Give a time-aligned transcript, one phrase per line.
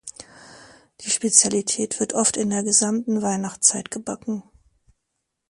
[1.01, 4.41] Die Spezialität wird oft in der gesamten Weihnachtszeit gebacken.